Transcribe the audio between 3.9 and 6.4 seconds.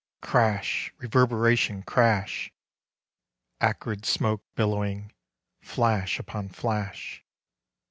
smoke billowing. Flash